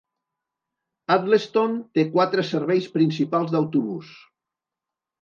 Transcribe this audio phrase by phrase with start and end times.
[1.17, 4.15] Addlestone té quatre serveis principals d'autobús.